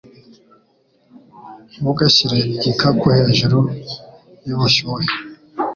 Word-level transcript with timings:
Ntugashyire 1.79 2.37
igikapu 2.55 3.05
hejuru 3.17 3.57
yubushyuhe. 4.47 5.05